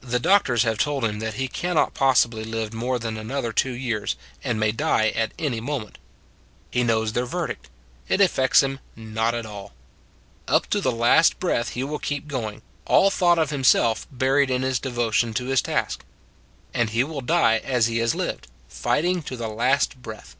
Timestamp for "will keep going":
11.84-12.62